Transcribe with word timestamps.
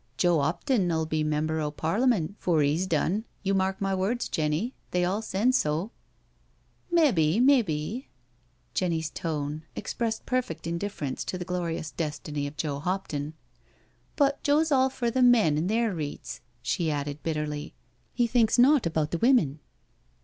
"Joe 0.17 0.37
'Opton 0.39 0.89
uU 0.91 1.05
be 1.05 1.23
Member 1.23 1.61
o* 1.61 1.69
Parliamen' 1.69 2.33
foor 2.39 2.63
'e's 2.63 2.87
done— 2.87 3.23
you 3.43 3.53
mark 3.53 3.79
my 3.79 3.93
words, 3.93 4.27
Jenny— 4.29 4.73
they 4.89 5.05
all 5.05 5.21
sen 5.21 5.51
so 5.51 5.77
"*• 5.87 5.89
Maybe, 6.91 7.39
maybe/* 7.39 8.07
Jenny's 8.73 9.11
tone 9.11 9.61
expressed 9.75 10.25
perfect 10.25 10.65
indifference 10.65 11.23
to 11.25 11.37
the 11.37 11.45
glorious 11.45 11.91
destiny 11.91 12.47
of 12.47 12.57
Joe 12.57 12.79
Hopton." 12.79 13.35
But 14.15 14.41
Joe's 14.41 14.71
all 14.71 14.89
for 14.89 15.11
the 15.11 15.21
men 15.21 15.55
an' 15.55 15.67
their 15.67 15.93
reets," 15.93 16.39
she 16.63 16.89
added 16.89 17.21
bitterly; 17.21 17.75
"he 18.11 18.25
thinks 18.25 18.57
nought 18.57 18.87
about 18.87 19.11
the 19.11 19.19
women." 19.19 19.59